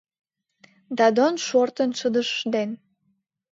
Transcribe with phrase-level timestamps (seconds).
[0.97, 2.69] Дадон шортын шыдыж ден